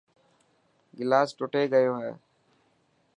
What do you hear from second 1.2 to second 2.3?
ٽٽي گيو هي.